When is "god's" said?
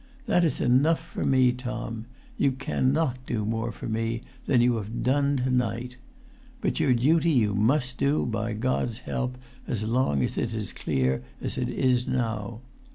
8.53-9.01